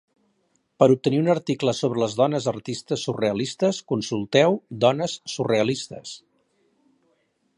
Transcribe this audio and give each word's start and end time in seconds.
Per 0.83 0.85
obtenir 0.93 1.19
un 1.23 1.27
article 1.33 1.73
sobre 1.79 2.01
les 2.03 2.15
dones 2.21 2.47
artistes 2.53 3.03
surrealistes, 3.09 3.83
consulteu 3.93 4.59
dones 4.87 5.19
surrealistes. 5.35 6.19